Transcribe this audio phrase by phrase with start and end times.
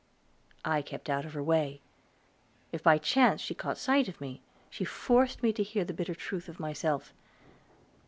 [0.65, 1.79] I kept out of her way;
[2.71, 6.15] if by chance she caught sight of me, she forced me to hear the bitter
[6.15, 7.13] truth of myself.